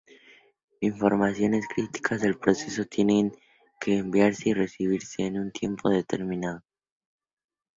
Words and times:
Informaciones 0.79 1.67
críticas 1.67 2.21
del 2.23 2.39
proceso 2.39 2.85
tienen 2.85 3.31
que 3.79 3.99
enviarse 3.99 4.49
y 4.49 4.53
recibirse 4.55 5.21
en 5.27 5.37
un 5.37 5.51
tiempo 5.51 5.89
determinado. 5.89 6.63